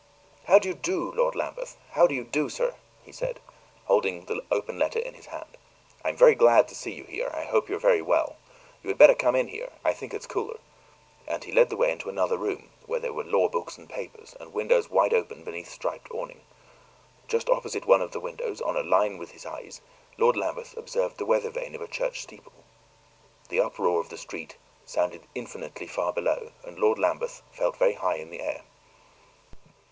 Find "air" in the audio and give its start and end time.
28.41-28.63